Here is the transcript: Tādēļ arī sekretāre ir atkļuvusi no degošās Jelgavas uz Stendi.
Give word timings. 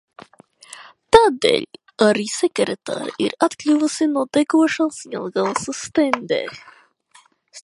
Tādēļ 1.15 1.67
arī 2.07 2.25
sekretāre 2.37 3.13
ir 3.27 3.37
atkļuvusi 3.49 4.11
no 4.17 4.27
degošās 4.39 5.01
Jelgavas 5.15 5.73
uz 5.75 5.87
Stendi. 5.91 6.43